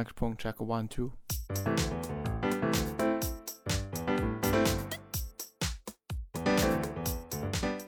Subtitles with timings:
[0.00, 1.10] Microphone check one two。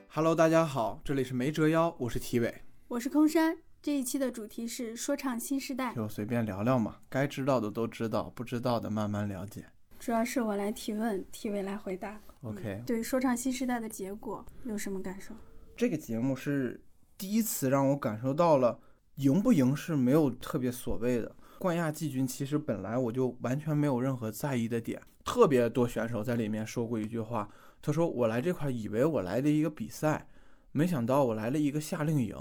[0.08, 3.56] Hello，大家好，这里是没折腰，我是体伟，我是空山。
[3.80, 9.65] 这一期的主题是说唱新时代，就随便聊聊嘛，该知道的都知道，不知道的慢慢了解。
[9.99, 12.21] 主要是我来提问，体伟来回答。
[12.42, 15.35] OK，对说唱新时代的结果有什么感受？
[15.74, 16.79] 这个节目是
[17.16, 18.79] 第一次让我感受到了
[19.15, 21.34] 赢不赢是没有特别所谓的。
[21.62, 27.48] 冠亚季军其实本来我就完全没有任何在意的点，特别多选手在里面说过一句话，
[27.80, 30.27] 他说我来这块以为我来的一个比赛，
[30.73, 32.37] 没想到我来了一个夏令营。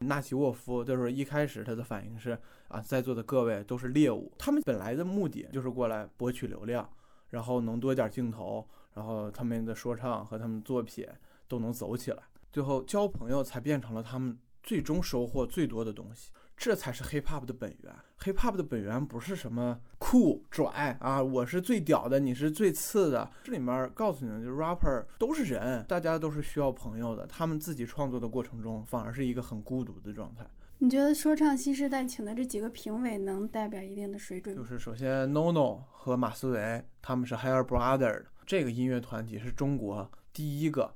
[0.00, 6.86] 纳奇沃夫就是一开始他的反应是啊，在座的各位都是猎物，他们本来的目的就是过来博取流量，
[7.30, 11.08] 然后能多点镜头，然后他们的说唱和他们作品
[11.48, 16.30] 都能走起来，最后交朋友才变成了他们最终收获最多的东西。
[16.56, 17.94] 这才是 hip hop 的本源。
[18.20, 23.30] hip hop 的本源不是什么酷拽啊，我是最屌的，你是最次的。
[23.44, 27.26] 这里面告诉你的就是 rapper 都是人，大家都是需要朋友的。
[27.26, 30.46] 他们自己创作的过程中，反而是一个很孤独的状态。
[30.78, 34.62] 你觉得说唱新时代请的这几个评委能代表一定的水准吗？
[34.62, 40.94] 就是首先 NONO 和马思唯，他们是 Higher Brother 这个音乐团体是中国第一个，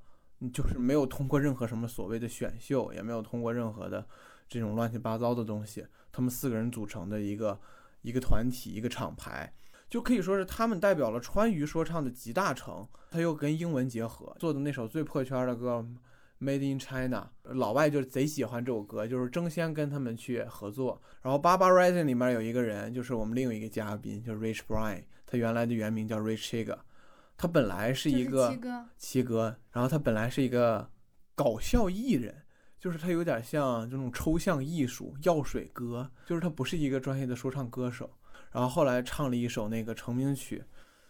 [0.52, 4.06] 就是没有通过任何什么所谓的选秀，也没有通过任何的。
[4.50, 7.58] 这种乱七八糟的东西，他们四个人组成的一个
[8.02, 9.54] 一个团体，一个厂牌，
[9.88, 12.86] 就可以说是他们代表了川渝说唱的集大成。
[13.12, 15.86] 他又跟英文结合，做的那首最破圈的歌
[16.44, 21.00] 《Made in China》，老外就贼喜欢这首歌，就是争先跟他们去合作。
[21.22, 26.78] 然后《Baba Rising》里面有一个人，就是我们另一个嘉宾，就是 Rich Brian，他原来的原名叫 Rich Chiga，
[27.36, 28.56] 他本来是一个
[28.96, 30.90] 七哥，然后他本来是一个
[31.36, 32.42] 搞笑艺人。
[32.80, 38.08] 就是他有点像这种抽象艺术药水哥，就是他不是一个专业的说唱歌手，
[38.50, 40.64] 然后后来唱了一首那个成名曲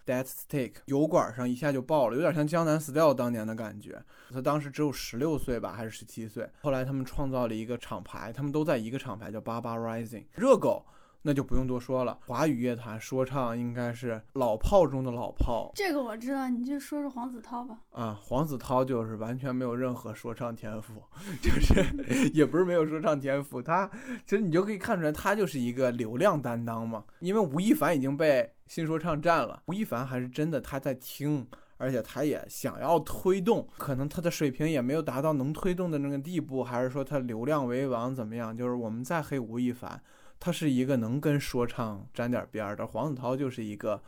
[0.13, 4.03] 《Death Stick》，油管上一下就爆了，有点像江南 Style 当年的感觉。
[4.33, 6.51] 他当时只有十六岁吧，还是十七岁？
[6.61, 10.85] 后来他们创造了一个厂牌，他们都在一个厂牌叫 Baba Rising，热狗。
[11.23, 15.71] 那就不用多说了，华语乐坛说唱应该是老炮中的老炮。
[15.75, 17.79] 这个我知道，你就说说黄子韬吧。
[17.93, 21.03] 啊，黄子韬就是完全没有任何说唱天赋，
[21.43, 21.85] 就是
[22.33, 23.91] 也不是没有说唱天赋，他
[24.25, 27.05] 其实你就可以看出来，他就是一个流量担当嘛。
[27.19, 38.57] 因为吴亦凡已经被新说唱占了，吴亦凡还是真的他在听，而且他也想要推动，可能他的水平也没有达到能推动的那个地步，还是说他流量为王怎么样？
[38.57, 40.01] 就是我们在黑吴亦凡。
[40.41, 44.03] 他是一个能跟说唱沾点边儿的，黄子韬就是一个，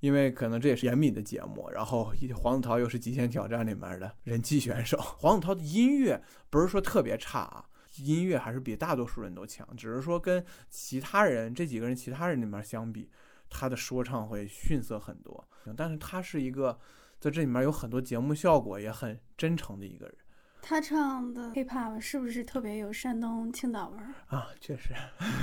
[0.00, 4.98] 因为可能这也是严敏的节目，然后黄子韬又是极限挑战里面的人气选手。
[4.98, 7.64] 黄子韬的音乐不是说特别差啊，
[7.98, 13.08] 音乐还是比大多数人都强，只是说跟其他人这几个人其他人里面相比，
[13.48, 15.48] 他的说唱会逊色很多。
[15.76, 16.76] 但是他是一个
[17.20, 20.14] 在这里面有很多节目效果也很真诚的一个人。
[20.60, 24.48] 他唱的 hip hop 是不是特别有山东青岛味儿啊？
[24.60, 24.92] 确实，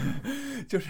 [0.70, 0.90] 就是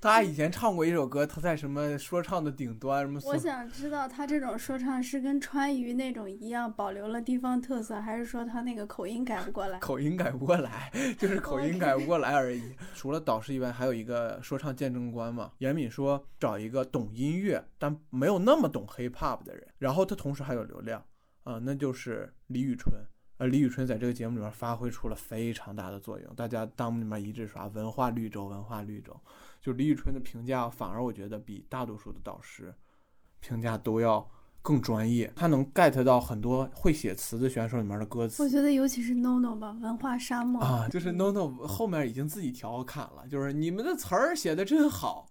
[0.00, 3.20] 他以前唱过一首歌，他在什么说唱的顶端什么。
[3.24, 9.78] 我想知道他这种说唱是跟川渝那种一样保留了地方特色，还是说他那个口音改不过来？
[9.80, 12.74] 口音改不过来，就是口音改不过来而已。
[12.94, 15.52] 除了导师以外，还有一个说唱见证官嘛。
[15.58, 21.02] 严敏说找一个懂音乐但没有那么懂 hip hop 的人，然后他同时还有流量
[21.44, 22.92] 啊，那就是李宇春。
[23.40, 29.18] 而李宇春在这个节目里面发挥出了非常大的作用，大家弹幕里面一致刷“文化绿洲”，文化绿洲。
[29.62, 32.74] 就李宇春的评价，反而我觉得比大多数的导师
[33.40, 34.30] 评价都要
[34.60, 35.32] 更专业。
[35.34, 38.42] 他能 get 到很多会写词的选手里面的歌词。
[38.42, 45.26] 我觉得尤其是 NONO 吧，文化沙漠啊，就是 NONO 后面已经自己调侃了，就是你们的词儿写的真好。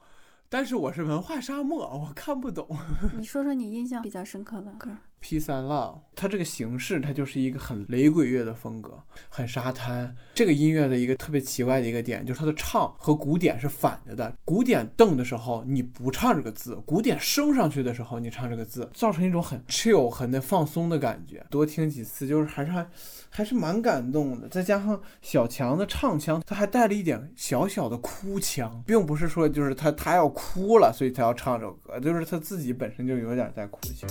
[0.51, 2.67] 但是我是文化沙漠，我看不懂。
[3.15, 4.89] 你说说你印象比较深刻的歌。
[5.21, 8.97] Peace and Love，它这个形式，它就是一个很雷鬼乐的风格，
[9.27, 10.15] 很沙滩。
[10.33, 14.33] 这个音乐的一个特别奇怪的一个点，就是它的唱和鼓点是反着的。
[14.45, 21.45] 鼓点蹬的时候，你不唱这个字；鼓点升上去的时候，你唱这个字，造成一种很 chill、很那放松的感觉。
[21.49, 22.87] 多听几次，就是还是还
[23.29, 24.47] 还是蛮感动的。
[24.47, 34.09] 再加上小强的唱腔，他还带了一点小小的哭腔，并不是说就是他他要哭了，所以他要唱这首歌，就是他自己本身就有点在哭腔。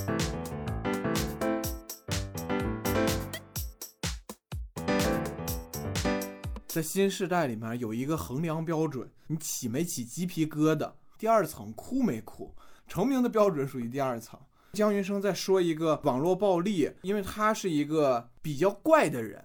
[6.68, 10.92] 在新时代里面有一个衡量标准，你起没起鸡皮疙瘩？
[11.16, 12.54] 第二层哭没哭？
[12.86, 14.38] 成名的标准属于第二层。
[14.74, 19.42] 姜云升在说一个网络暴力，因为他是一个比较怪的人。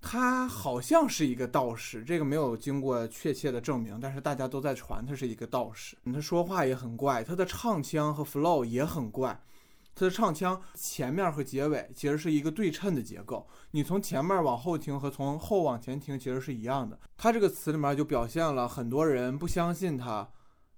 [0.00, 5.96] 他好像是一个道士，这个没有经过确切的证明，但是大家都在传他是一个道士。
[6.12, 9.40] 他说话也很怪，他的唱腔和 flow 也很怪。
[9.96, 17.00] 他的唱腔前面和结尾其实是一个对称的结构，你从前面往后听和从后往前听其实是一样的。
[17.16, 20.28] 他这个词里面就表现了很多人不相信他，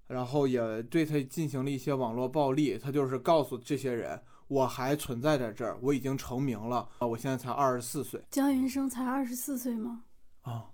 [0.07, 2.77] 然后也对他进行了一些网络暴力。
[2.77, 7.05] 他就是告诉这些人，我还存在在这儿，我已经成名了啊！
[7.05, 8.23] 我现在才二十四岁。
[8.31, 10.03] 江云升才二十四岁吗？
[10.43, 10.67] 啊，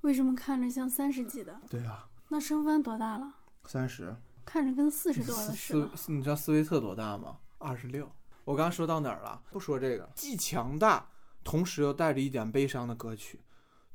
[0.00, 1.60] 为什么看着像三十几的？
[1.70, 3.32] 对啊，那升帆多大了？
[3.66, 4.16] 三十。
[4.44, 5.90] 看着跟四十多的似的。
[6.08, 7.36] 你知道斯威特多大吗？
[7.62, 8.10] 二十六，
[8.44, 9.40] 我刚刚说到哪儿了？
[9.52, 11.08] 不说这个，既强大，
[11.44, 13.40] 同时又带着一点悲伤的歌曲。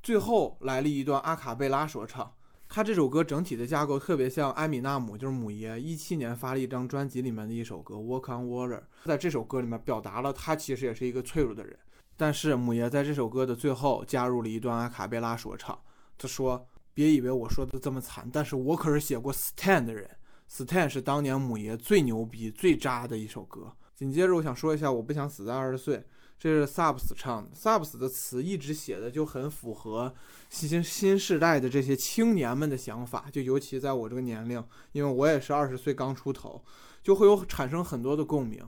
[0.02, 2.34] 最后来了一段阿卡贝拉说唱。
[2.70, 8.80] 他这首歌整体的架构特别像埃米纳姆，就是母爷，一七年发了一张专辑里面的一首歌《Walk on Water》。
[9.06, 11.78] 在这首歌里面表达了他其实也是一个脆弱的人。
[12.18, 15.80] 但是母爷在这首歌的最后加入了一段阿卡贝拉说唱。
[16.18, 20.10] 他说：“别以为我说的这么惨，但是我可是写过《Stand》的人。”
[20.50, 23.72] Stan 是当年母爷最牛逼、最渣的一首歌。
[23.96, 26.04] 紧接着，我想说一下，我不想死在二十岁，
[26.38, 27.56] 这是 Subs 唱的。
[27.56, 30.14] Subs 的词一直写的就很符合
[30.50, 36.64] 新新时代的这些青年们的想法，就尤其在我这个年龄，因为我也是二十岁刚出头，
[37.02, 38.64] 就会有产生很多的共鸣。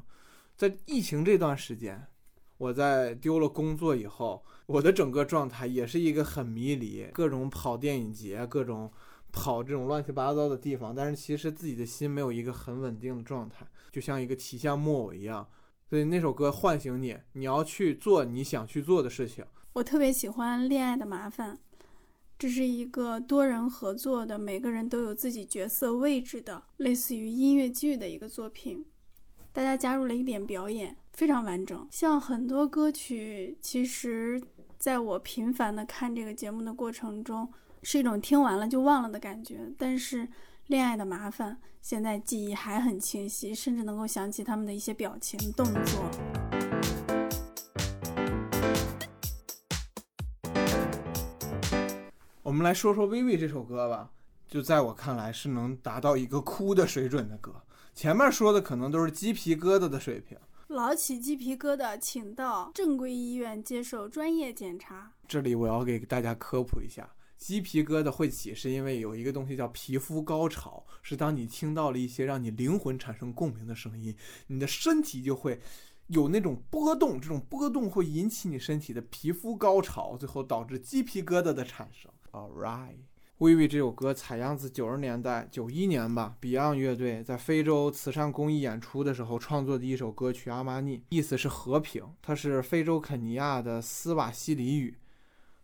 [0.58, 2.08] 在疫情这段时间，
[2.58, 8.92] 我在丢了工作以后，我的整个状态也是一个很迷离，各种跑电影节，各种。
[9.32, 15.48] 跑这种乱七八糟的地方，但是其实自己的心没有一个很稳定的状态，就像一个提线木偶一样。
[15.90, 19.44] 所以那首歌唤醒你，你要去做你想去做的事情。
[19.74, 21.56] 我特别喜欢《恋爱的麻烦》，
[22.38, 28.86] 这是一个多人合作的，每个人都有自己角色位置的，类似于音乐剧的一个作品。
[29.52, 31.88] 大家加入了一点表演，非常完整。
[31.90, 34.42] 像很多歌曲，其实
[34.78, 37.52] 在我频繁的看这个节目的过程中。
[37.82, 40.28] 是一种听完了就忘了的感觉，但是
[40.68, 46.10] 恋爱的麻烦，现在记忆还很清晰，甚至能够想起他们的一些表情动作。
[52.44, 54.12] 我们来说说《微微》这首歌吧，
[54.48, 57.56] 就在我看来是能达到一个哭的水准的歌。
[57.96, 60.38] 前面说的可能都是鸡皮疙瘩的水平，
[60.68, 65.14] 老起鸡皮疙瘩，请到正规医院接受专业检查。
[65.28, 67.10] 这里我要给大家科普一下。
[67.40, 74.14] 鸡皮疙瘩会起，是因为有一个东西叫皮肤高潮，是当你听到了一些让你灵魂产生共鸣的声音，
[74.48, 75.60] 你的身体就会
[76.08, 82.12] 有那种波动，这种波动会引起你身体的皮肤高潮，最后导致鸡皮疙瘩的产生。
[82.32, 82.98] All right，
[83.38, 94.94] 微微这首歌采样自九十年代九一年吧，Beyond 乐队在非洲慈善公益演出的时候创作的一首歌曲《阿玛尼》，意思是和平，它是非洲肯尼亚的斯瓦希里语。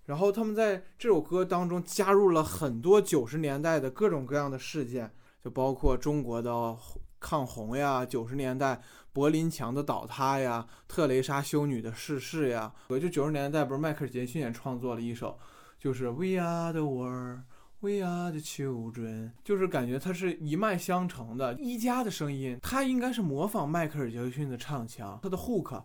[0.06, 5.12] 然后他们在这首歌当中加入了很多九十年代的各种各样的事件，
[5.44, 6.76] 就包括中国的
[7.20, 8.82] 抗洪呀，九十年代
[9.12, 12.72] 柏林墙的倒塌呀，特蕾莎修女的逝世呀。
[12.90, 15.40] 我就九十年代不是迈克尔杰克逊也创作了一首，
[15.80, 17.40] 就是 We Are the World。
[17.82, 21.54] We are the children，就是感觉它是一脉相承的。
[21.56, 25.84] 一加的声音，它应该是模仿迈克尔·杰克逊的唱腔，他的 hook，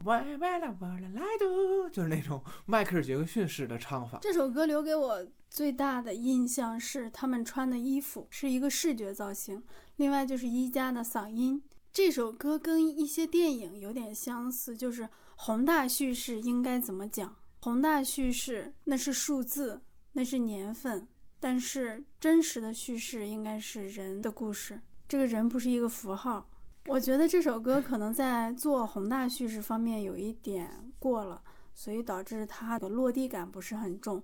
[1.93, 4.19] 就是那种 迈克尔·杰克逊式的唱法。
[4.23, 9.63] 这首歌留给我最大的印象是他们穿的衣服是一个视觉造型，
[9.97, 11.63] 另外就是一加的嗓音。
[11.93, 17.37] 这首歌跟一些电影有点相似，就是宏大叙事应该怎么讲？
[17.61, 21.07] 宏大叙事那是数字，那是年份。
[21.41, 24.79] 但是真实的叙事应该是人的故事，
[25.09, 26.47] 这个人不是一个符号。
[26.87, 31.43] 我觉得这首歌可能在做宏大叙事方面有一点过了，
[31.75, 34.23] 所以导致它的落地感不是很重。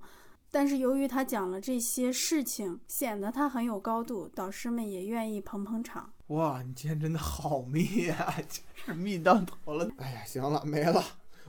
[0.50, 6.10] 但是由于他讲了这些事情，显得他很有高度，导师们也愿意捧捧场。
[6.28, 8.34] 哇，你今天真的好密呀，
[8.74, 9.90] 是密到头了。
[9.98, 11.02] 哎呀，行了，没了。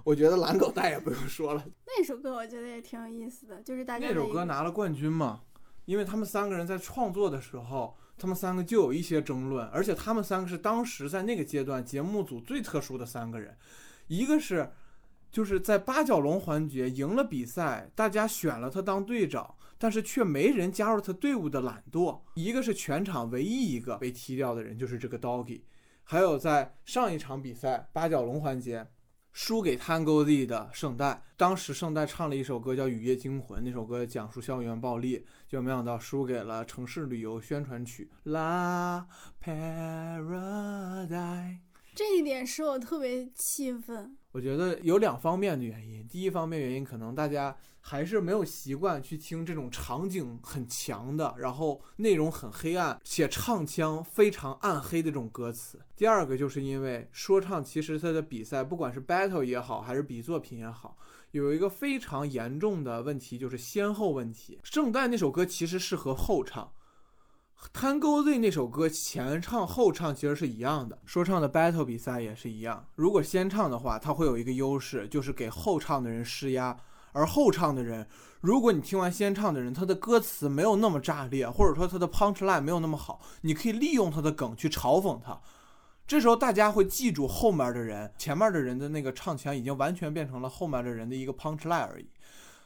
[0.04, 1.66] 我觉得蓝狗带也不用说了。
[1.86, 5.42] 那首歌我觉得也挺有意思的，就是大家那首歌拿了冠军嘛。
[5.88, 13.58] 因为他们三个人在创作的时候，他们三个就有一些争论，而且他们三个是当时在那个阶段节目组最特殊的三个人，
[14.08, 14.70] 一个是
[15.32, 25.62] 就是在八角笼环节赢了比赛，大家选了他当队长，但是却没人加入他队伍的懒惰；一个是全场唯一一个被踢掉的人，就是这个 Doggy；
[26.04, 28.86] 还有在上一场比赛八角笼环节。
[29.38, 39.06] 输给 Tango Z 的圣代，当时圣代唱了一首歌叫《雨夜惊魂》，那首歌讲述校园暴力，就没想到输给了城市旅游宣传曲《La
[39.40, 41.08] Paradise》。
[41.94, 44.18] 这一点使我特别气愤。
[44.32, 46.08] 我觉得有两方面的原因。
[46.08, 47.56] 第一方面原因，可能大家
[47.90, 55.80] 还是没有习惯去听这种场景很强的，然后内容很黑暗且唱腔非常暗黑的这种歌词。
[55.96, 60.98] 第二个就是因为说唱其实它的比赛，不管是 battle 也好，还是比作品也好，
[61.32, 64.60] 有一个非常严重的问题，就是先后问题。
[64.66, 66.70] 圣诞那首歌其实适合后唱。
[67.74, 72.86] Tango Z 那首歌前唱后唱其实是一样的，说唱的 battle 比赛也是一样。
[72.96, 76.78] 如果先唱的话，它会有一个优势，就是给后唱的人施压。
[77.18, 78.08] 而后唱的人，
[78.42, 85.42] 如果你听完先唱的人，他的歌词没有那么炸裂，或者说他的 punch line 没有那么好，你可以利用他的梗去嘲讽他。
[86.06, 92.08] 这时候大家会记住后面的人，前面的人的那个唱腔已经完全变成了后面的人的一个 punch line 而已。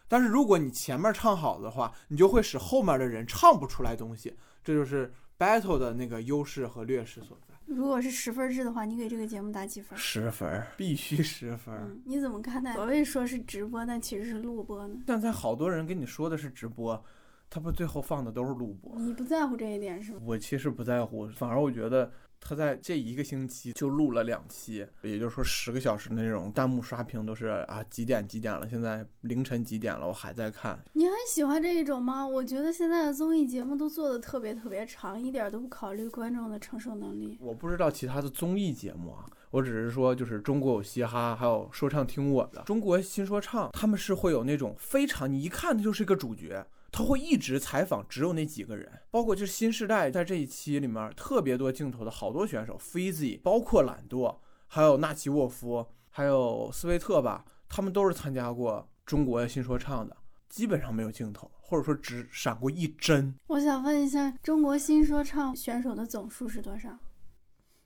[0.08, 4.36] 但是如果你前面唱好的话，你就会使后面的人唱不出来东西。
[4.64, 7.51] 这就是 battle 的那个优势和劣势所在。
[7.74, 9.98] 如果是十分制的话，你给这个节目打几分？
[9.98, 11.74] 十分，必须十分。
[11.76, 14.96] 嗯，你怎么看待所谓说是直播，但其实是录播呢？
[15.08, 17.02] 刚才好多人跟你说的是直播，
[17.50, 18.94] 他不最后放的都是录播。
[18.98, 20.20] 你不在乎这一点是吗？
[20.24, 22.12] 我其实不在乎，反而我觉得。
[22.44, 30.78] 他在这一个星期就录了两期，也就是说十个小时的那种弹幕刷屏都是啊几点几点了，现在凌晨几点了，我还在看。
[30.94, 32.28] 你很喜欢这一种吗？
[32.28, 37.38] 我觉得现在的综艺节目都做的特别特别长，一点都不考虑观众的承受能力。
[37.40, 46.66] 我不知道其他的综艺节目啊，我只是说就是中国有嘻哈，还有说唱听我的，中国新说唱，他们是会有那种非常你一看他就是一个主角。
[46.92, 60.18] 他会一直采访只有那几个人，包括就是新时代在这一期里面特别多镜头的好多选手 f e z y 包括懒惰，还有纳奇沃夫，还有斯威特吧，他们都是参加过中国新说唱的，
[60.50, 63.34] 基本上没有镜头，或者说只闪过一帧。
[63.48, 67.00] 我想问一下，中国新说唱选手的总数是多少？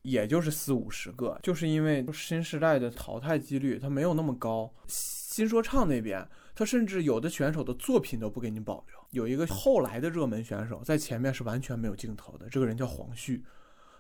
[0.02, 6.28] 也就是四五十个，就是因为新时代的淘汰几率它没有那么高，新说唱那边。
[6.56, 8.98] 他甚至有的选手的作品都不给你保留。
[9.12, 12.48] 有一个后来的热门选手，在前面是完全没有镜头的。
[12.50, 13.44] 这个人叫黄旭，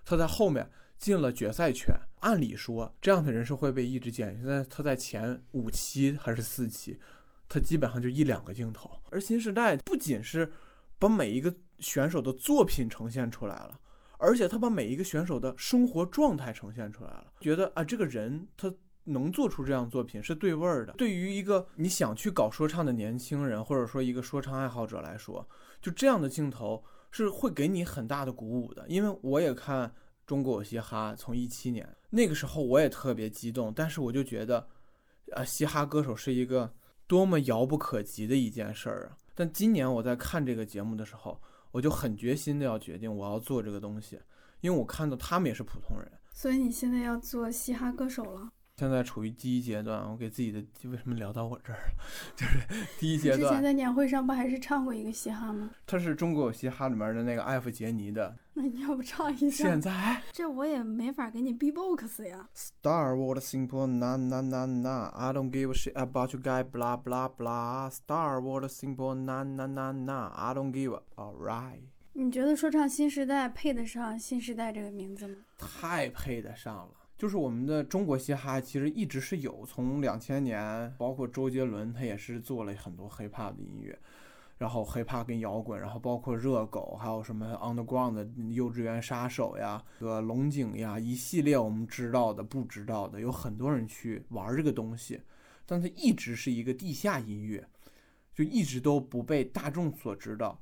[0.05, 1.93] 他在后面进了决赛圈。
[2.21, 4.33] 按理说，这样的人是会被一直剪。
[4.37, 6.97] 现在他在前五期还是四期，
[7.49, 8.89] 他基本上就一两个镜头。
[9.09, 10.49] 而新时代不仅是
[10.97, 13.77] 把每一个选手的作品呈现出来了，
[14.17, 17.33] 而且他把每一个选手的生活状态呈现出来了。
[17.41, 18.73] 觉得啊，这个人他。
[19.05, 20.93] 能做出这样作品是对味儿的。
[20.93, 25.47] 对于一个你想去搞说唱的年轻人，或者说一个说唱爱好者来说，
[25.81, 28.85] 就这样的镜头是会给你很大的鼓舞的。
[28.87, 29.93] 因为我也看
[30.25, 34.67] 中国有嘻哈，从一七年那个时候我也特别激动，但是我就觉得，
[35.33, 36.73] 啊，嘻哈歌手是一个
[37.07, 39.17] 多么遥不可及的一件事儿啊。
[39.35, 41.39] 但今年我在看这个节目的时候，
[41.71, 44.19] 我就很决心的要决定我要做这个东西，
[44.61, 46.11] 因为我看到他们也是普通人。
[46.33, 48.49] 所以你现在要做嘻哈歌手了。
[48.77, 51.93] 现在处于第一阶段，我给自己的为什么聊到我这儿了？
[52.35, 52.59] 就是
[52.99, 53.39] 第一阶段。
[53.39, 55.69] 之前在年会上不还是唱过一个嘻哈吗？
[55.87, 58.35] 他是中国有嘻哈里面的那个艾弗杰尼的。
[58.53, 59.63] 那你要不唱一下？
[59.63, 62.49] 现在这我也没法给你 B-box 呀。
[62.53, 67.29] Star Wars simple na na na na，I don't give a shit about you guy blah blah
[67.33, 67.89] blah。
[67.89, 71.83] Star Wars simple na na na na，I don't give a，alright。
[72.11, 75.35] 你觉得说唱新时代配得上新时代这个名字吗？
[75.57, 76.91] 太配得上了。
[77.17, 83.97] 就是我们的中国嘻哈，其实一直是有，从两千年，包括周杰伦，他也是做了很多 hiphop 的音乐，
[84.57, 95.21] 然后 hiphop 跟摇滚，然后包括热狗，还有什么 underground 的幼稚园杀手呀，和龙井呀，一系列我们知道的、不知道的，有很多人去玩这个东西，
[95.65, 97.65] 但它一直是一个地下音乐，
[98.33, 100.61] 就一直都不被大众所知道，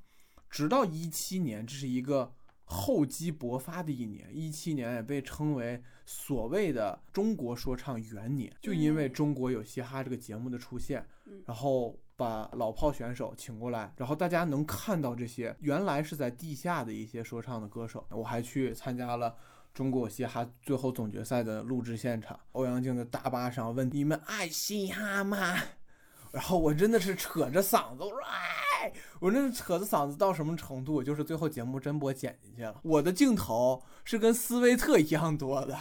[0.51, 2.31] 直到一七年，这是一个。
[2.63, 11.05] 厚积薄发的一年，一七年也被称为所谓的中国说唱元年，就因为中国有嘻哈这个节目的出现，
[11.45, 18.05] 然后把老炮选手请过来，然后大家能看到这些原来是在地下的一些说唱的歌手。
[18.09, 19.35] 我还去参加了
[19.73, 25.55] 中国有嘻哈最后总决赛的录制现场，欧阳靖在大巴上问你们爱嘻哈吗？
[26.31, 28.31] 然后我真的是扯着嗓子，我说哎，
[29.19, 31.03] 我那扯着嗓子到什么程度？
[31.03, 35.77] 就是最后节目真播剪进去了，我的镜头是跟斯威特一样多的，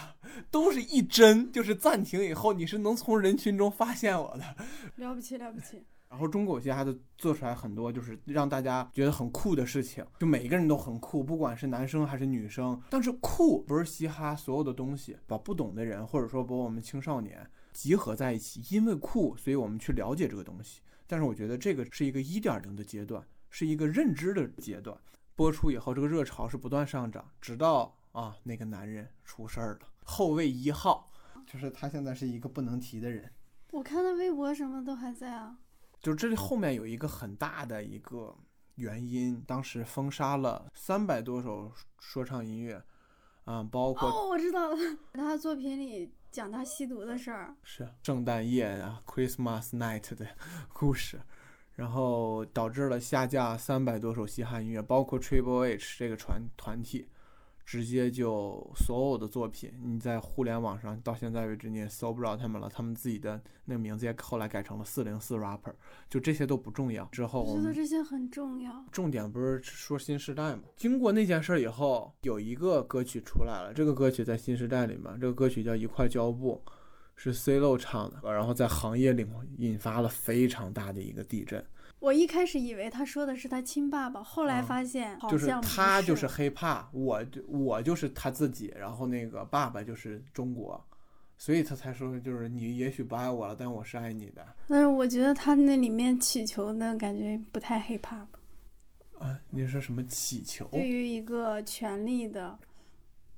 [0.51, 4.55] 都是一帧，就是暂停以后你是能从人群中发现我的，
[4.97, 5.83] 了不起了不起。
[6.09, 12.79] 然后中国有嘻哈就做出来很多就是让大家觉得很酷的事情，就每一个人都很酷，不管是男生还是女生。
[12.89, 17.45] 但是酷不是嘻哈所有的东西，把不懂的人或者说把我们青少年。
[17.73, 20.79] 集合在一起，因为酷，所以我们去了解这个东西。
[21.07, 24.97] 但是我觉得这个是一个一点零的阶段，是一个认知的阶段。
[25.35, 29.79] 播出以后，这个热潮是不断上涨，直到啊那个男人出事儿了。
[30.03, 31.11] 后卫一号，
[31.47, 33.31] 就是他现在是一个不能提的人。
[33.71, 35.57] 我看他微博什么都还在啊。
[36.01, 38.35] 就这里后面有一个很大的一个
[38.75, 42.83] 原因，当时封杀了三百多首说唱音乐，
[43.45, 44.77] 啊、包括哦，我知道了，
[45.13, 47.55] 他作品里讲他吸毒的事儿。
[47.61, 50.27] 是圣诞夜啊，Christmas Night 的
[50.73, 51.21] 故事，
[51.75, 57.07] 然后导致了下架三百多首嘻哈音乐，包括 Triple H 这个团团体，
[57.65, 65.73] 直接就所有的作品，你在互联网上到现在为止你也搜不着他们了，他们自己的那个名字也后来改成了四零四 rapper，
[66.09, 67.05] 就这些都不重要。
[67.05, 68.85] 之后我我觉得这些很重要。
[68.91, 70.63] 重点不是说新时代嘛？
[70.75, 76.61] 经过那件事儿以后，有一个歌曲出来了，这个歌曲在新时代里面，这个歌曲叫《一块胶布》，
[77.15, 79.25] 是 C 漏唱的，然后在行业里
[79.57, 81.63] 引发了非常大的一个地震，
[82.03, 90.85] 我一开始以为他说的是他亲爸爸，后来啊发现好就是像他就是 hiphop，我就我就是他自己，然后那个爸爸就是中国，
[91.37, 94.45] 所以他才说就是你也许不爱我了，但我是爱你的。
[94.67, 98.27] 但是我觉得他那里面祈求的感觉不太 hiphop。
[99.17, 100.67] 啊，你说什么祈求？
[100.73, 102.59] 对于一个权力的，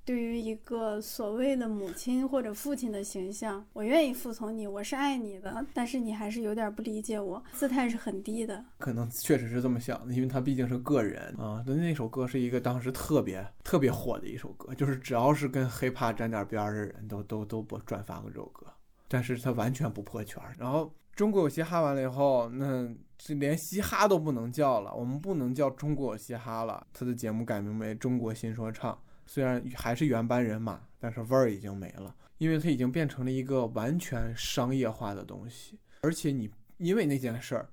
[0.06, 8.64] 对于一个所谓的母亲或者父亲的形象，我愿意服从你，我是爱你的，但是你还是有点不理解我，姿态是很低的。
[8.78, 11.64] 可能确实是这么想的，因为他毕竟是个人啊。
[11.66, 18.68] 那那首歌是一个当时特别特别火的一首歌，就是只要是跟 hiphop 沾点边的人都都都不转发过这首歌，
[19.08, 20.40] 但是他完全不破圈。
[20.60, 28.96] 然后中国有嘻哈完了以后，那这连嘻哈都不能叫了，我们不能叫中国有嘻哈了，他的节目改名为中国新说唱。
[29.26, 35.80] 虽然还是原班人马，但是味儿已经没了，因为它已经变成了一个完全商业化的东西。
[36.02, 37.70] 而且你因为那件事儿，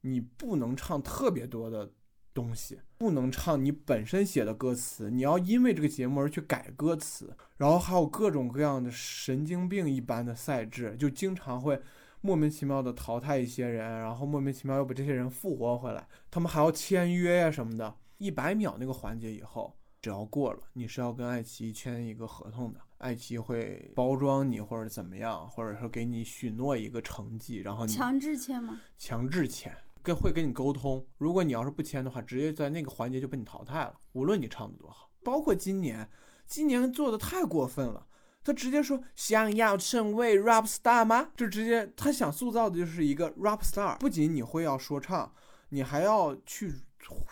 [0.00, 1.92] 你不能唱特别多的
[2.32, 11.80] 东西，不能唱你本身写的歌词，你要因为这个节目而去改歌词，然后还有各种各样的神经病一般的赛制，就经常会
[12.20, 17.94] 莫名其妙的淘汰一些人，然后莫名其妙又把这些人复活回来，他们还要签约呀、什么的。
[18.18, 19.76] 一百秒那个环节以后，
[20.06, 28.80] 只要过了，你是要跟爱奇艺签一个合同的，爱奇艺会包装你或者怎么样，或者说给你许诺一个成绩，然后你强制签吗？
[28.96, 31.04] 强制签，跟会跟你沟通。
[31.18, 35.10] 如果你要是不签的话，直接在那个环节就被你淘汰了，无论你唱的多好。
[35.24, 36.08] 包括今年，
[36.46, 38.06] 今年做的太过分了，
[38.44, 41.30] 他直接说想要成为 rap star 吗？
[41.36, 45.32] 就直接他想塑造的就是一个 rap star，不仅你会要说唱，
[45.70, 46.72] 你还要去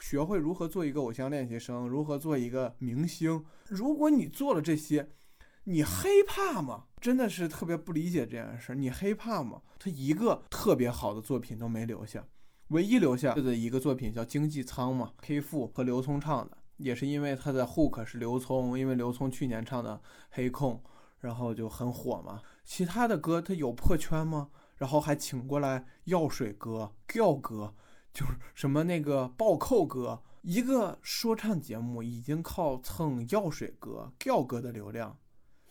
[0.01, 3.45] 学会如何做一个偶像练习生，如何做一个明星。
[3.69, 5.11] 如果你做了这些，
[5.65, 6.85] 你黑怕吗？
[7.01, 8.75] 真的是特别不理解这件事儿。
[8.75, 9.63] 你黑怕吗？
[9.79, 12.27] 他一个特别好的作品都没留下，
[12.69, 19.97] 唯一留下的一个作品叫《经济舱》嘛，K 富和刘聪唱的，也是因为他的 hook 是刘聪，因为刘聪去年唱的
[20.31, 20.75] 《黑控》，
[21.21, 22.41] 然后就很火嘛。
[22.65, 24.51] 其他的歌他有破圈吗？
[24.77, 27.75] 然后还请过来药水哥、调哥，
[28.15, 30.23] 就是什么那个暴扣哥。
[30.41, 35.17] 一个说唱节目已经靠蹭药水哥、调哥的流量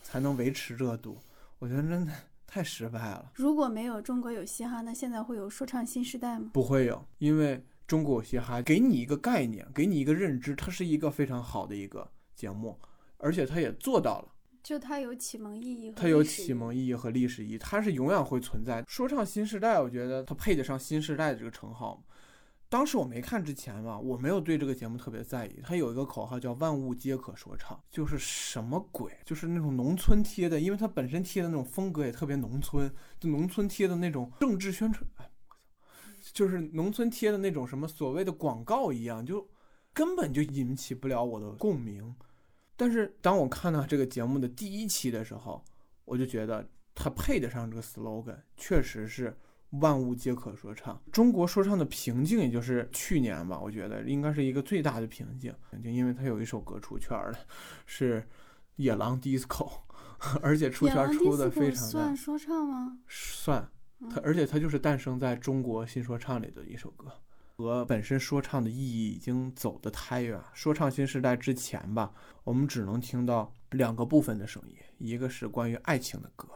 [0.01, 1.19] 才能维持热度，
[1.59, 2.11] 我觉得真的
[2.47, 3.31] 太失败了。
[3.35, 6.49] 如果没有中国有嘻哈，那现在会有说唱新时代吗？
[6.51, 12.79] 不会有，因为中国有嘻哈给你一个概念，给你一个认知，它是一个非常好的一个节目，
[13.17, 14.29] 而且它也做到了。
[14.63, 18.83] 就它有启蒙意义它有启蒙意义和历史意义，它是永远会存在。
[18.87, 22.01] 说唱新时代，我觉得它配得上新时代的这个称号吗？
[22.73, 25.59] 当时我没看之前吧，我没有对这个节目特别在意。
[25.61, 29.15] 它有一个口号叫“万物皆可说唱”，就是什么鬼？
[29.23, 35.53] 就是那种农村贴的，因为它本身贴的那种风格也特别农村，就农村贴的那种政治宣传，哎，我
[36.19, 39.47] 操，就是农村贴的那种什么所谓的广告一样，就
[39.93, 42.15] 根本就引起不了我的共鸣。
[42.75, 45.63] 但是当我看到这个节目的第一期的时候，
[46.05, 49.37] 我就觉得它配得上这个 slogan，确实是
[49.79, 51.01] 万物皆可说唱。
[51.11, 57.37] 中国说唱的瓶颈，也就是去年吧，我觉得应该是一个最大的瓶颈，就因为它有一首歌出圈了，
[57.85, 58.21] 是
[58.77, 59.47] 《野狼 DISCO
[60.41, 62.97] 》，而且出圈出的非常的，算说唱吗？
[63.07, 63.67] 算
[64.09, 67.11] 它，而且它就是诞生在中国新说唱里的一首歌。
[67.55, 70.41] 和本身说唱的意义已经走得太远。
[70.53, 72.11] 说唱新时代之前吧，
[72.43, 76.49] 我们只能听到两个部分的声音，一个是关于爱情的歌，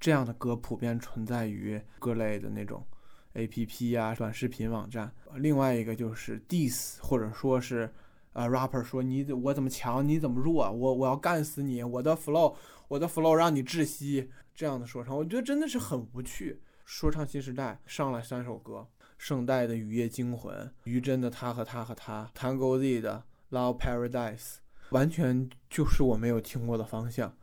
[0.00, 2.86] 这样的歌普遍存在于各类的那种
[3.34, 7.92] A P P 呀、短视频网站；另外一个就是 diss，或者说是
[8.32, 12.54] 呃 rapper 说你我怎么强，你怎么弱，我我要干死你，我的 flow
[12.88, 16.60] 我的 flow 让你窒息，这样的说唱，我觉得真的是很无趣。
[16.84, 18.86] 说唱新时代上来三首歌。
[19.18, 23.24] 圣代的《雨夜惊魂》，于真的《他和他和他》，Tango Z 的
[23.56, 24.36] 《Love Paradise》，
[24.90, 27.36] 完全就是我没有听过的方向。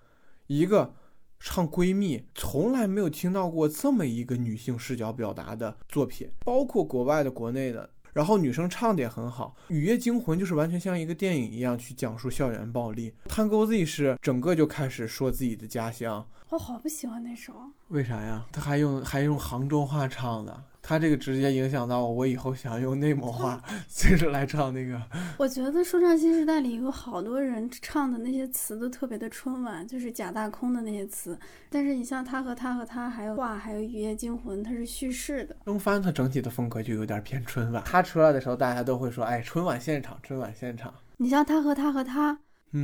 [0.47, 0.93] 一个
[1.39, 7.89] 唱闺蜜，从来没有听到过这么一个女性视角表达的作品，包括国外的、国内的。
[8.13, 13.13] 然后女生唱的也很好，《雨夜惊魂》就是完全像一个电影一样去讲述校园暴力。
[13.27, 17.51] Tango Z 是整个就开始说自己的家乡，我好不喜欢那首，
[17.89, 18.45] 为啥呀？
[18.53, 20.63] 他还用还用杭州话唱的。
[20.87, 25.01] 他这个直接影响到我，我以后想用内蒙话 接着来唱那个。
[25.35, 31.35] 我觉得说唱新时代里有好多人唱的那些词都特别的春晚，就是假大空的那些词。
[31.71, 35.55] 但是你像他和他和他，还有话，还有雨夜惊魂，它是叙事的。
[35.65, 37.83] 中翻他整体的风格就有点偏春晚。
[37.83, 40.93] 他出来的时候，大家都会说，哎，春晚现场，春晚现场。
[41.17, 42.37] 你像他和他和他，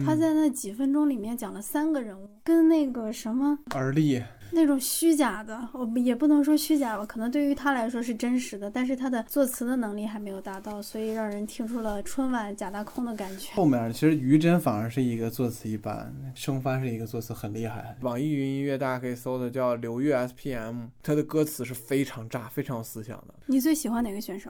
[0.04, 4.24] 他在那几分钟里面讲了三个人物，跟那个什么而立。
[4.54, 13.54] 那种虚假的，我也不能说虚假吧，可能对于他来说是真实的，但是他的作词的能力还没有达到，所以让人听出了春晚假大空的感觉。
[13.54, 17.98] 后面其实于真反而是一个作词一般，生帆是一个作词很厉害。
[18.02, 23.34] 网易云音乐大家可以搜的叫刘月 S P M，他的歌词是非常炸、非常有思想的。
[23.46, 24.50] 你最喜欢哪个选手？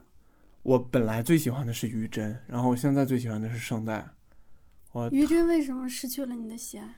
[0.62, 4.08] 我本来最喜欢的是于真，然后我现在最喜欢的是圣代。
[4.92, 6.94] 我于真为什么失去了你的喜爱？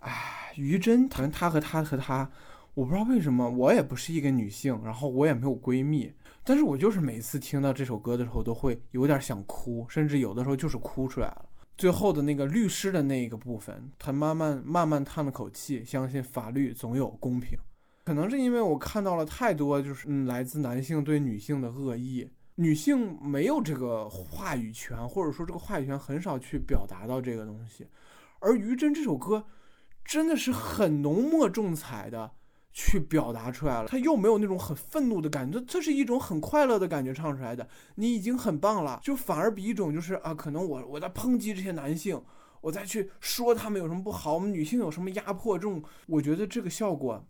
[0.00, 2.30] 唉，于真，谈她和她和她，
[2.74, 6.12] 我不知道为什么，我也不是一个女性，然后我也没有闺蜜，
[6.44, 11.46] 但是我就是每次听到这首歌的时候，都会有点想哭，甚至有的时候就是哭出来了。
[11.76, 17.58] 最后的那个律师的那一个部分，他慢慢慢慢叹了口气，相信法律总有公平。
[18.04, 27.86] 可能是因为我看到了太多，就是嗯，来自男性对女性的恶意，女性没有这个话语权，或者说这个话语权很少去表达到这个东西，
[28.38, 29.44] 而于真这首歌。
[30.08, 32.32] 真的是很浓墨重彩的
[32.72, 37.68] 去表达出来了，他又没有那种很愤怒的感觉，这是一种很快乐的感觉唱出来的。
[37.96, 42.24] 你已经很棒了，就反而比一种就是啊，可能我我在抨击这些男性，
[42.62, 47.22] 我再去说他们有什么不好，我们女性有什么压迫，这种我觉得这个效果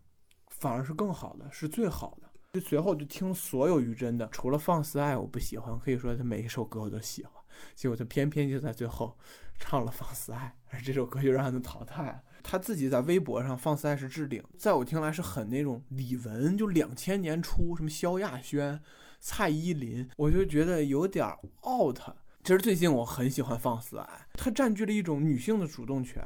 [0.46, 2.28] 反而是更好的，是最好的。
[2.52, 7.32] 就随后就听所有于真的，除了放肆爱我不喜欢，可以说他每一首歌我都喜欢，
[7.74, 9.18] 结果他偏偏就在最后
[9.58, 12.22] 唱了放肆爱，而这首歌就让他淘汰了。
[12.50, 18.80] 他自己在微博上放肆爱是置顶，在我听来是很那种李玟，就两千年初什么萧亚轩、
[19.20, 21.26] 蔡依林，我就觉得有点
[21.68, 21.98] out。
[22.42, 26.24] 其实最近我很喜欢放肆爱，它占据了一种女性的主动权，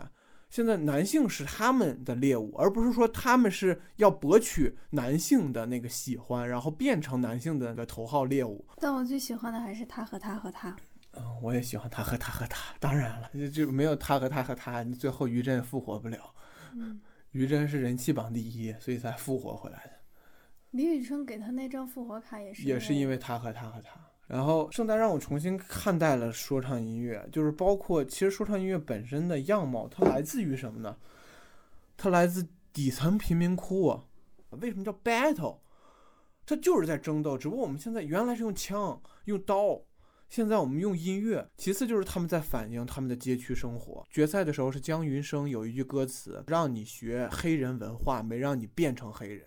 [0.48, 8.64] 现在男性是他们的猎物，而不是说他们是要博取男性的那个喜欢，然后变成男性的那个头号猎物。
[8.76, 10.76] 但我最喜欢的还是他和他和他。
[11.14, 12.74] 嗯，我也喜欢他和他和他。
[12.80, 16.34] 当然了，就没有他和他和他，你最后于震复活不了。
[16.72, 17.00] 嗯，
[17.32, 19.92] 于震是人气榜第一，所以才复活回来的。
[20.70, 23.90] 李宇春给他那张复活卡也是，也是因为他和他和他。
[24.26, 30.96] 然后圣诞让我重新看待了说唱音乐，就是包括其实说唱音乐本身的样貌，它来自于什么呢？
[31.98, 33.88] 它来自底层贫民窟。
[33.88, 34.02] 啊。
[34.60, 35.58] 为什么叫 battle？
[36.46, 39.78] 它就是在争斗，只不过我们现在原来是用枪用刀。
[40.32, 44.02] 现在我们用音乐，其次就是他们在反映他们的街区生活。
[44.08, 49.46] 决赛的时候是姜云升有一句歌词，让你学黑人文化，没让你变成黑人，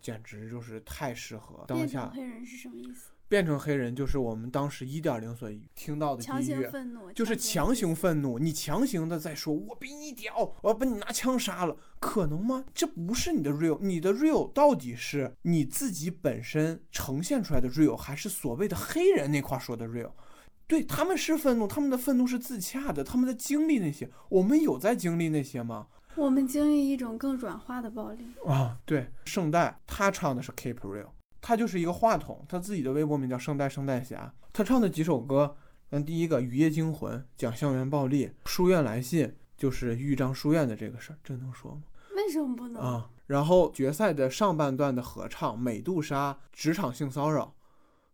[0.00, 2.08] 简直就是太适合当下。
[2.14, 3.10] 黑人是什么意思？
[3.32, 6.70] 变成黑人就是我们当时一点零所听到的音乐，
[7.14, 12.62] 就是强行愤怒，你强行的在说“我比你屌，我要把你拿枪杀了”，可能吗？
[12.74, 20.10] 这不是你的 real，你的 real 到底是你自己本身呈现出来的 real，还是所谓的黑人那块说的 real？
[20.66, 25.86] 对他们是愤怒，他们的愤怒是自洽的，他们在经历那些，我们有在经历那些吗？
[26.16, 28.76] 我们经历一种更软化的暴力啊！
[28.84, 31.06] 对，圣代他唱的是 keep real。
[31.42, 34.32] 他就是一个话筒，他自己的微博名叫圣代圣代侠。
[34.52, 35.56] 他唱的几首歌，
[35.90, 39.26] 嗯，第一个《雨夜惊魂》讲校园暴力，《书院来信》
[39.58, 41.82] 就是豫章书院的这个事儿，这能说吗？
[42.14, 43.10] 为什么不能啊？
[43.26, 47.54] 然后决赛的上半段的合唱《美杜莎》职场性骚扰，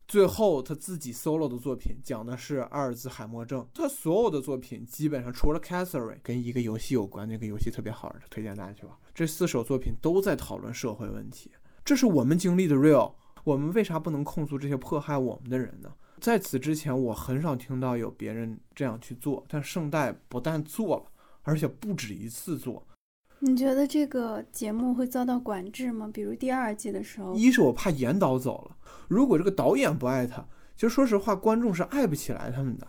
[0.07, 3.69] 最后他自己 solo 的作品讲的是阿尔兹海默症。
[3.75, 8.95] 他所有的作品基本上除了 Catherine 跟一个游戏有关，那个游戏特别好玩，推荐大家去玩。
[9.13, 11.51] 这四首作品都在讨论社会问题。
[11.89, 13.11] 这是我们经历的 real，
[13.45, 15.91] 我们为啥不能控诉这些迫害我们的人呢？
[16.21, 21.05] 在此之前，我很少听到有别人这样去做，但圣代不但做了，
[21.45, 22.87] 而且不止一次做。
[23.39, 26.11] 你觉得这个节目会遭到管制吗？
[26.13, 28.77] 比如第二季的时候，一是我怕严导走了，
[29.09, 30.47] 如果这个导演不爱他，
[30.77, 32.87] 其实说实话，观众是爱不起来他们的。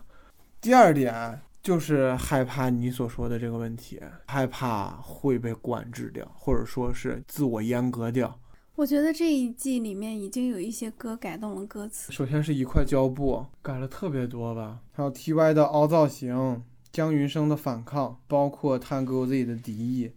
[0.60, 8.38] 第二点就是害怕你所说的这个问题，害怕会被管制掉，或者说是自我阉割掉。
[8.80, 12.13] 我觉得这一季里面已经有一些歌改动了歌词。
[12.13, 14.80] 首先是一块胶布，改了特别多吧。
[14.94, 20.13] 还有 T.Y 的凹造型，姜云升的反抗，包括探戈 Z 的敌意，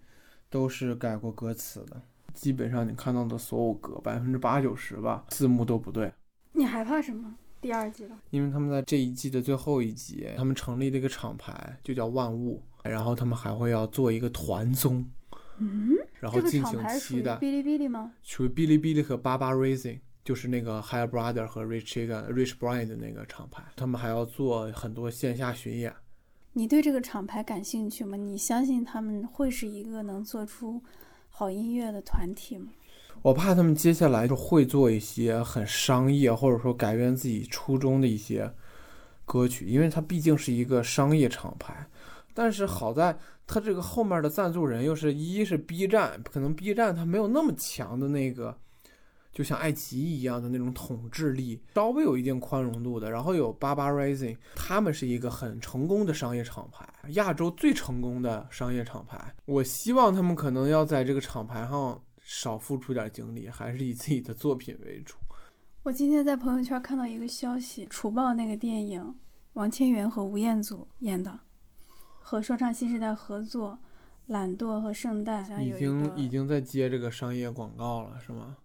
[0.48, 2.00] 都是改过歌词的。
[2.34, 6.12] 基本上你看到的所有歌，百分之八九十吧，字幕都不对。
[6.52, 7.34] 你害怕什么？
[7.60, 15.04] 第二季了，因为他们在这一季的最后一集，他们成立了一个厂牌，就叫万物，然后他们还会要做一个团综，
[15.58, 17.34] 嗯，这个然后敬请厂牌属期待。
[17.34, 18.12] 于哔哩哔哩吗？
[18.22, 25.92] 属于哔哩哔哩和巴巴 Racing，就是那个 Higher Brother 和 Rich Chicken、Rich Brian 的那个厂牌，他们还要做很多线下巡演。
[26.52, 28.16] 你对这个厂牌感兴趣吗？
[28.16, 30.80] 你相信他们会是一个能做出
[31.28, 32.68] 好音乐的团体吗？
[33.22, 38.48] 我怕他们接下来就会做一些很商业，或者说改变自己初衷的一些
[39.24, 41.84] 歌曲，因为它毕竟是一个商业厂牌。
[42.34, 43.14] 但是好在
[43.46, 48.56] 他这个后面的赞助人又是一是 B 站，可能 B 站它没有那么强的那个，
[49.32, 53.10] 就像爱奇艺一样的那种统治力，稍微有一定宽容度的。
[53.10, 59.34] 然后有八八 Rising，他们是一个很成功的商业厂牌，亚洲最成功的商业厂牌。
[59.44, 65.16] 我希望他们可能要在这个厂牌上少付出点精力，还是以自己的作品为主。
[65.82, 69.14] 我今天在朋友圈看到一个消息，《楚报》那个电影，
[69.54, 71.40] 王千源和吴彦祖演的，
[72.22, 73.78] 和说唱新时代合作，
[74.26, 78.56] 懒惰和圣诞，已经已经在接这个商业广告了，是吗？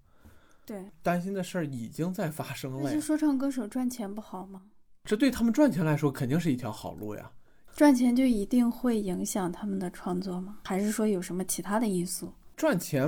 [0.65, 0.85] 对。
[1.01, 4.61] 担心的事儿已经在发生了呀，那些说唱歌手赚钱不好吗？
[5.03, 7.31] 这对他们赚钱来说肯定是一条好路呀。
[7.75, 10.59] 赚钱就一定会影响他们的创作吗？
[10.65, 12.33] 还是说有什么其他的因素？
[12.55, 13.07] 赚钱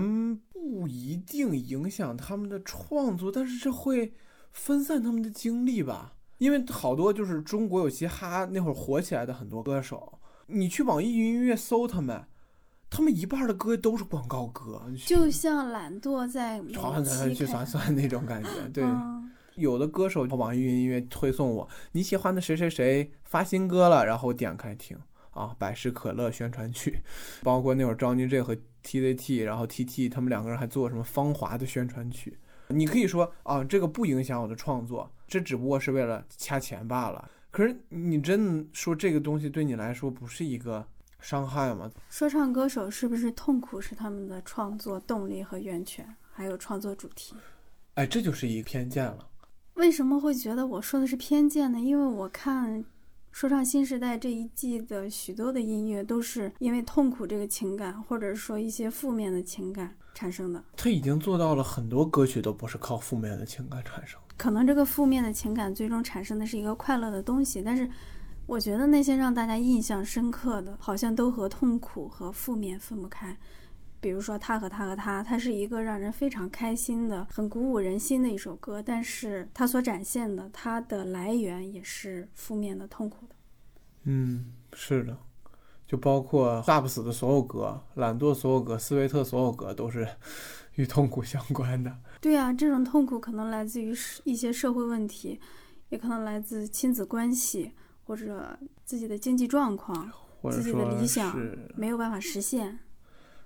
[0.52, 4.14] 不一定影响他们的创作，但是这会
[4.52, 6.14] 分散他们的精力吧。
[6.38, 10.19] 因为好多就是中国有嘻哈那会儿火起来的很多歌手，
[10.50, 12.26] 你去网易云音乐搜他们，
[12.90, 18.50] 他们一半儿的歌都是广告歌，就像懒惰在每传期开去算算那种感觉。
[18.74, 24.98] 对，嗯有的歌手网易云音乐推送我你喜欢的谁谁谁发新歌了，然后点开听
[25.32, 27.02] 啊，百事可乐宣传曲，
[27.44, 32.40] 包括那会儿张金志和 TZT，然后 TT 他们两个人还做什么芳华的宣传曲。
[32.70, 37.30] 你可以说啊，这个不影响我的创作，这只不过是为了掐钱罢了。
[37.52, 40.86] 可是你真的说这个东西对你来说不是一个
[41.20, 41.90] 伤害吗？
[42.10, 47.36] 说唱歌手是不是痛苦是他们的创作动力和源泉，还有创作主题？
[47.96, 49.28] 哎，这就是一个偏见了。
[49.74, 51.80] 为什么会觉得我说的是偏见呢？
[51.80, 52.84] 因为我看
[53.32, 60.64] 《说唱新时代》这一季的许多的音乐都是因为痛苦这个情感，或者说一些负面的情感产生的。
[60.78, 64.29] 他已经做到了，很多歌曲都不是靠负面的情感产生的。
[64.40, 67.90] 可能这个负面的情感最终产生的是一个快乐的东西，但是
[68.46, 73.38] 我觉得那些让大家印象深刻的，好像都和痛苦和负面分不开。
[74.00, 83.36] 比如说他和他和他，它是一个让人非常开心的、很鼓舞人心的一首歌，但是它所展现的它的来源也是负面的、痛苦的。
[84.04, 85.18] 嗯，是的，
[85.86, 90.08] 就包括萨不死的所有歌、懒惰所有歌、斯威特所有歌都是
[90.76, 91.94] 与痛苦相关的。
[92.22, 95.40] 对啊，这种痛苦可能来自于是一些社会问题，
[95.90, 97.72] 也可能来自亲子关系
[98.04, 101.38] 或者自己的经济状况，或者自己的理想，
[101.76, 102.80] 没有办法实现。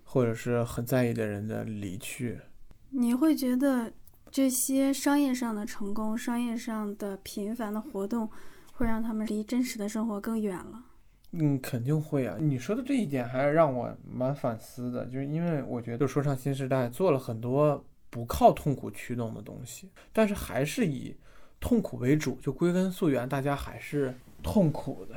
[0.03, 2.39] 或者是很在意的人的离去。
[2.89, 3.91] 你会觉得
[4.29, 8.29] 这些商业上的成功、商业上的频繁的活动，
[8.73, 10.83] 会让他们离真实的生活更远了。
[11.31, 12.37] 嗯，肯定会啊！
[12.39, 17.83] 你说的这一点还是让我蛮反思的，就是因为我觉得说唱新时代做了很多
[18.13, 21.15] 不靠痛苦驱动的东西，但是还是以
[21.59, 25.15] 痛苦为主，就归根溯源，大家还是痛苦的。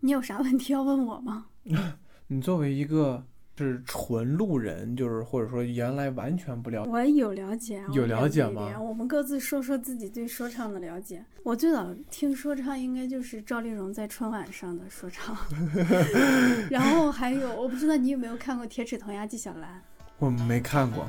[0.00, 1.46] 你有啥问题要问我吗？
[2.28, 3.24] 你作为一个
[3.56, 11.24] 是纯路人，就是或者说原来完全不了解，我有了解，有了解吗我们各自说说自己对说唱的了解。
[11.42, 15.34] 我最早听说唱应该就是赵丽蓉在春晚上的说唱，
[16.70, 19.70] 然后还有我不知道你有没有看过《铁齿铜牙纪晓岚》，
[20.18, 21.06] 我没看过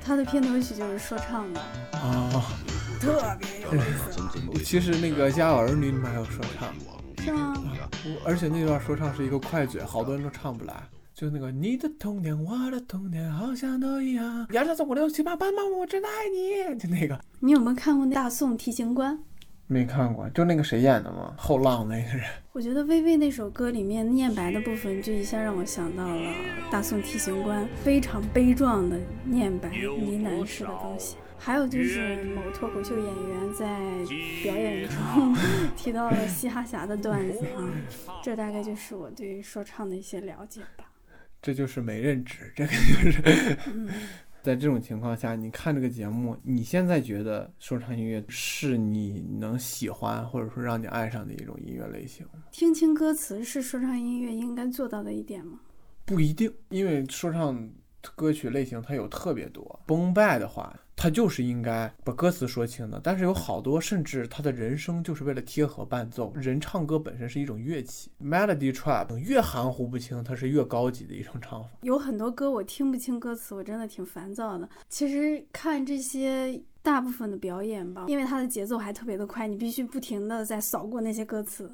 [0.00, 1.60] 他的片头曲就是说唱的，
[1.92, 2.42] 啊。
[2.98, 3.80] 特别有意
[4.56, 6.72] 思，其实那个《家有儿女》里面还有说唱，
[7.22, 7.54] 是吗？
[8.04, 10.74] 我而且那段说唱是一个快嘴，好多人都唱不来。
[11.14, 16.14] 就那个你的童年，我的童年好像都一样，幺三四五六七八八妈，我真的爱
[16.74, 19.14] 你，就那个你有没有看过那《大宋提刑官》？
[19.66, 21.34] 没看过，就那个谁演的吗？
[21.36, 22.24] 后浪那个人。
[22.52, 26.22] 我觉得薇薇那首歌里面念白的部分，就一下让我想到了
[26.70, 31.16] 《大宋提刑官》，非常悲壮的念白呢喃式的东西。
[31.38, 33.66] 还有就是某脱口秀演员在
[34.42, 35.36] 表演中
[35.76, 37.68] 提到了嘻哈侠的段子啊，
[38.24, 40.86] 这大概就是我对说唱的一些了解吧。
[41.42, 43.88] 这就是没认知，这个就是嗯，
[44.46, 52.24] 在这种情况下，你看这个节目，你现在觉得说唱音乐是你能喜欢或者说让你爱上的一种音乐类型？
[52.52, 55.58] 听清歌词是说唱音乐应该做到的一点吗？
[56.04, 57.68] 不一定，因为说唱
[58.14, 59.80] 歌曲类型它有特别多。
[59.84, 62.98] 崩败的话，他就是应该把歌词说清的。
[63.04, 66.32] 但是有好多，甚至他的人生就是为了贴合伴奏。
[66.34, 71.68] 人唱歌本身是一种乐器，melody trap 越含糊不清，它是越高级的一种唱法。
[71.82, 74.68] 有很多歌我听不清歌词，我真的挺烦躁的。
[74.88, 81.70] 其实看这些大部分的表演吧，因为它的节奏还特别的快，你必须不停的在扫过那些歌词。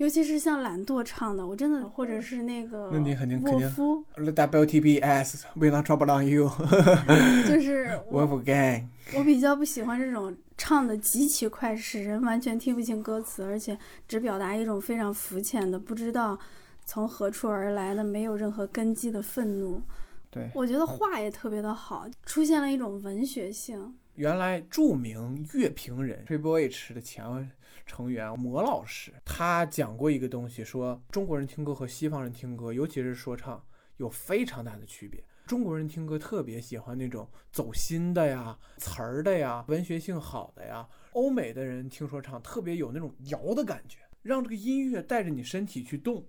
[0.00, 6.50] 尤其是像懒惰唱的，我真的，或者是那个那你肯定肯定沃夫，WTBS We Not Trouble on You
[7.46, 8.86] 就是我 Wolf Gang。
[9.14, 16.38] 我比较不喜欢这种唱的极其快，使人完全听不清歌词，而且只表达一种非常肤浅的、不知道
[16.86, 19.82] 从何处而来的、没有任何根基的愤怒。
[20.30, 23.94] 对，我觉得话也特别的好，出现了一种文学性。
[24.20, 27.50] 原来著名乐评人 Triple H 的前
[27.86, 33.64] 成员魔老师，他讲过一个东西，说中国人听歌和西方人听歌，尤其是说唱，
[33.96, 35.24] 有非常大的区别。
[35.46, 46.22] 中国人听歌特别喜欢那种走心的呀、词儿的呀、文学性好的呀；欧美的人听说唱特别有那种摇的感觉，让这个音乐带着你身体去动。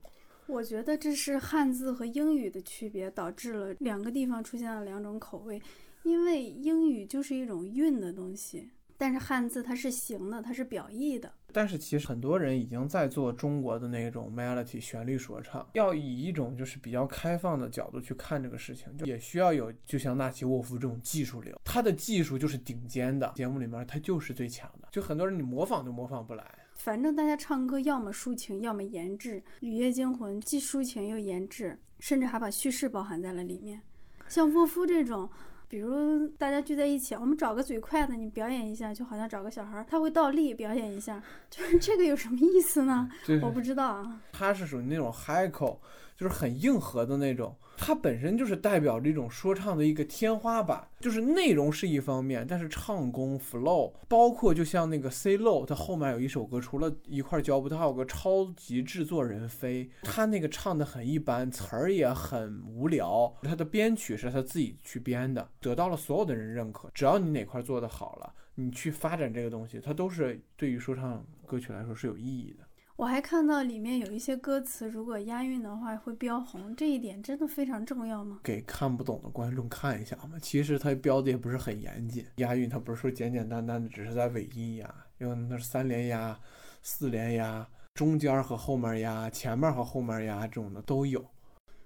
[0.47, 5.62] 我觉得这是汉字和英语的区别，导致了两个地方出现了两种口味。
[6.03, 11.31] 因为英语就是一种韵的东西，但是汉字它是形的，它是表意的。
[11.53, 26.43] 但是其实很多人已经在做中国的那种 melody 旋律说唱，要以一种就是比较开放的角度去看这个事情，就也需要有就像纳奇沃夫这种技术流，他的技术就是顶尖的，节目里面他就是最强的，就很多人你模仿都模仿不来。
[26.73, 33.81] 反正大家唱歌要么抒情，要么言志，《雨夜惊魂》既抒情又言志，甚至还把叙事包含在了里面。
[34.27, 35.29] 像沃夫这种。
[35.71, 43.10] 比如大家聚在一起，我们找个嘴快的，你表演一下，就好像找个小孩，他会倒立表演一下，就是 这个有什么意思呢？
[43.41, 44.19] 我不知道啊。
[44.34, 45.81] 他是属于那种 high 口，
[46.17, 47.55] 就是很硬核的那种。
[47.84, 66.88] 它本身就是代表这种说唱的一个天花板，就是内容是一方面，但是唱功 flow，包括就像那个 C Low，他后面有一首歌，除了一块胶布，他有个超级制作人飞，他那个唱的很一般，词儿也很无聊，他的编曲是他自己去编的，得到了所有的人认可。
[66.94, 72.63] 只要你哪块做得好了，你去发展这个东西，它都是对于说唱歌曲来说是有意义的。
[73.01, 78.39] 我还看到里面有一些歌词，如果押韵的话会标红，这一点真的非常重要吗？
[78.43, 80.37] 给看不懂的观众看一下嘛。
[80.39, 86.39] 其实它标的也不是很严谨，押韵它不是说简简单单的只是在尾音押，因为那是三连押、
[86.83, 91.25] 四连押、中间和后面押、前面和后面押这种的都有。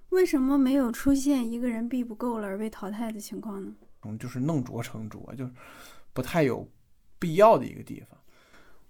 [0.10, 3.74] 为什么没有出现一个人币不够了而被淘汰的情况呢？
[4.04, 5.52] 嗯，就是弄拙成拙，就是
[6.12, 6.70] 不太有
[7.18, 8.20] 必要的一个地方。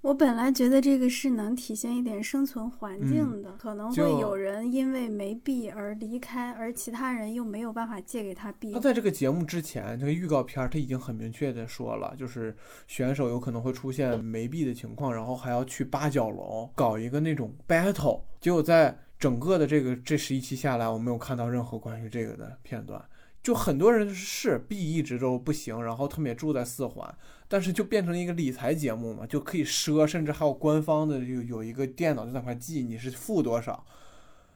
[0.06, 8.72] 我本来觉得这个是能体现一点生存环境的，嗯、可能会有人因为没币而离开，而其他人又没有办法借给他币。
[8.72, 18.22] 他在这个节目之前，这个预告片他已经很明确的说了，就是选手有可能会出现没币的情况，然后还要去八角笼搞一个那种 battle。
[18.40, 23.04] 结果在整个的这个这十一期下来，我没有看到任何关于这个的片段。
[23.42, 27.16] 就很多人是币一直都不行，然后他们也住在四环，
[27.48, 33.86] 但是就变成了一个理财节目嘛，就可以赊，甚至还有官方的有有一个电脑就在那块记你是付多少，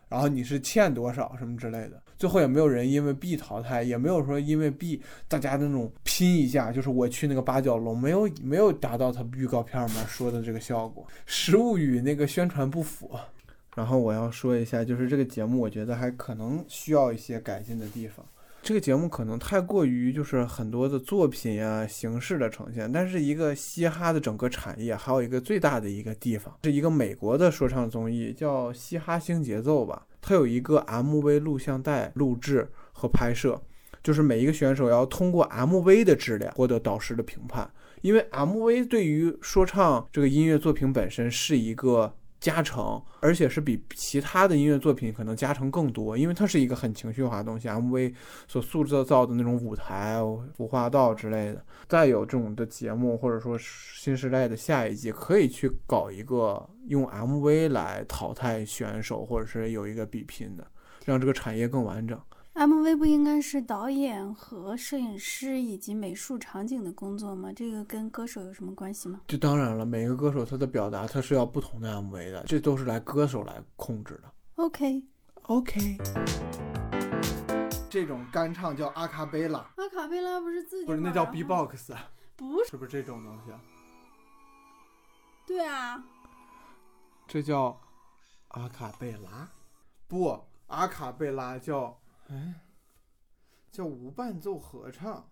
[0.08, 2.02] 然后你是欠多少什么之类的。
[2.18, 13.12] 最后也没有人因为 B 淘汰，也没有说因为 B 大家那种拼一下，就是我去那个八角笼，没有没有达到他预告片里面说的这个效果，实物与那个宣传不符。
[13.76, 18.26] 然后我要说一下，就是这个节目，我觉得还可能需要一些改进的地方。
[18.62, 30.06] 这个节目可能太过于就是很多的作品呀、形式的呈现，但是一个嘻哈的整个产业还有一个最大的一个地方，是一个美国的说唱综艺，叫《嘻哈新节奏》吧。
[30.22, 33.60] 它有一个 MV 录像带录制和拍摄，
[34.04, 37.68] 就是每一个选手要通过 MV 的质量获得导师的评判，
[38.02, 42.14] 因为 MV 对于说唱这个音乐作品本身是一个。
[42.40, 47.68] 加成，而且是比其他的音乐作品可能加成更多，因为它是一个很情绪化的东西。
[47.68, 48.14] MV
[48.48, 50.20] 所塑造造的那种舞台、
[50.56, 60.66] 服化道之类的，再有这种的节目，或者说新时代的下一季，可以去搞一个用 MV 来淘汰选手，或者是有一个比拼的，
[61.06, 62.20] 让这个产业更完整。
[62.60, 67.54] MV 不应该是导演和摄影师以及美术场景的工作吗？
[67.56, 69.22] 这个跟歌手有什么关系吗？
[69.26, 74.30] 这当然了，每个歌手他的表达他是要不同的 MV 的，这都是来歌手来控制的。
[74.56, 75.02] OK
[75.44, 75.98] OK，
[77.90, 81.94] 这种干唱叫阿卡贝拉，阿卡贝拉不是自己不是那叫 B-box，
[82.36, 83.54] 不是是不是这种东西？
[85.48, 86.04] 对啊，
[87.26, 87.80] 这叫
[88.50, 89.48] 阿卡贝拉，
[90.10, 90.38] 不，
[90.68, 91.98] 阿卡贝拉叫
[92.30, 92.62] 哎，
[93.72, 95.30] 叫无伴奏合唱。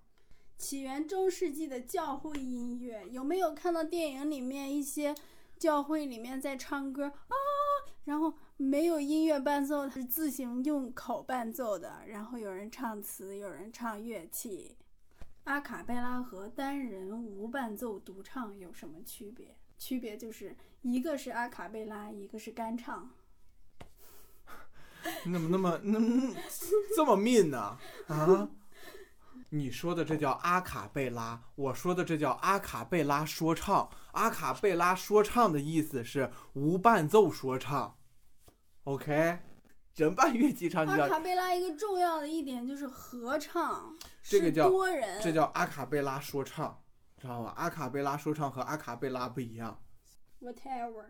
[0.57, 5.15] 起源中世纪的教会音乐，有没有看到电影里面一些
[5.59, 7.35] 教会里面在唱歌啊？
[8.05, 12.01] 然后没有音乐伴奏，是自行用口伴奏的。
[12.07, 14.75] 然后有人唱词，有人唱乐器。
[15.43, 19.55] 阿卡贝拉和单人无伴奏独唱有什么区别？
[19.77, 23.11] 区别就是一个是阿卡贝拉，一个是干唱。
[25.23, 26.35] 你怎么那么那么
[26.95, 27.77] 这么命呢？
[28.07, 28.49] 啊？
[29.49, 33.89] 你说的这叫阿卡贝拉，我说的这叫阿卡贝拉说唱。
[34.11, 37.97] 阿卡贝拉说唱的意思是无伴奏说唱。
[38.83, 39.39] OK，
[39.95, 41.55] 人伴乐器唱就叫阿卡贝拉。
[41.55, 46.83] 一个重要的一点就是合唱，这个叫多人，这叫阿卡贝拉说唱，
[47.17, 47.53] 知道吧？
[47.55, 49.81] 阿卡贝拉说唱和阿卡贝拉不一样。
[50.41, 51.05] Whatever。